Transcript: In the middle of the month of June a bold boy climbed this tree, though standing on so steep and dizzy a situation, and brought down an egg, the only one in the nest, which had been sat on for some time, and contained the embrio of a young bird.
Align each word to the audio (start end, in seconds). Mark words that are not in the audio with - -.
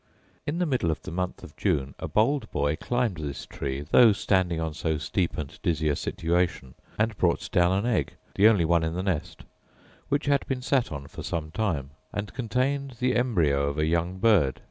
In 0.47 0.57
the 0.57 0.65
middle 0.65 0.89
of 0.89 1.03
the 1.03 1.11
month 1.11 1.43
of 1.43 1.55
June 1.55 1.93
a 1.99 2.07
bold 2.07 2.49
boy 2.49 2.75
climbed 2.75 3.17
this 3.17 3.45
tree, 3.45 3.81
though 3.81 4.13
standing 4.13 4.59
on 4.59 4.73
so 4.73 4.97
steep 4.97 5.37
and 5.37 5.55
dizzy 5.61 5.89
a 5.89 5.95
situation, 5.95 6.73
and 6.97 7.15
brought 7.19 7.51
down 7.51 7.71
an 7.71 7.85
egg, 7.85 8.13
the 8.33 8.47
only 8.47 8.65
one 8.65 8.83
in 8.83 8.95
the 8.95 9.03
nest, 9.03 9.43
which 10.09 10.25
had 10.25 10.43
been 10.47 10.63
sat 10.63 10.91
on 10.91 11.05
for 11.05 11.21
some 11.21 11.51
time, 11.51 11.91
and 12.11 12.33
contained 12.33 12.95
the 12.99 13.13
embrio 13.13 13.67
of 13.69 13.77
a 13.77 13.85
young 13.85 14.17
bird. 14.17 14.59